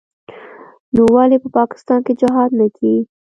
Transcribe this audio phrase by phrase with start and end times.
[0.95, 2.97] نو ولې په پاکستان کښې جهاد نه کيي.